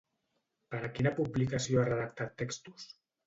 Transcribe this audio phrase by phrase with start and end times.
[0.75, 2.89] Per a quina publicació ha redactat textos?